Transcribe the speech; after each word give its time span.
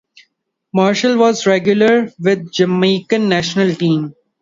Marshall 0.73 1.15
was 1.15 1.45
a 1.45 1.51
regular 1.51 2.11
with 2.17 2.45
the 2.45 2.49
Jamaican 2.51 3.29
national 3.29 3.75
team. 3.75 4.15